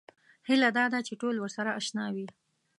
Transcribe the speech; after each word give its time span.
هیله 0.47 0.69
دا 0.77 0.85
ده 0.93 0.99
چې 1.07 1.13
ټول 1.21 1.35
ورسره 1.39 1.69
اشنا 1.79 2.05
وي. 2.15 2.27